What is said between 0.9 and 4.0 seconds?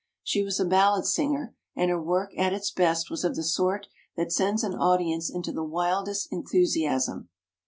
singer and her work at its best was of the sort